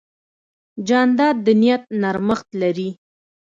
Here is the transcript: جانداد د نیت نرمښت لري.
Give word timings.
جانداد 0.87 1.35
د 1.45 1.47
نیت 1.61 1.83
نرمښت 2.01 2.49
لري. 2.61 2.89